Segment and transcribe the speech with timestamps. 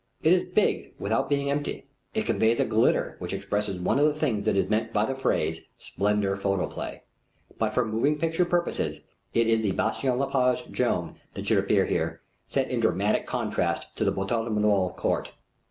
[0.23, 1.85] It is big without being empty.
[2.15, 5.13] It conveys a glitter which expresses one of the things that is meant by the
[5.13, 7.03] phrase: Splendor Photoplay.
[7.59, 9.01] But for moving picture purposes
[9.35, 14.03] it is the Bastien Lepage Joan that should appear here, set in dramatic contrast to
[14.03, 15.33] the Boutet de Monvel Court.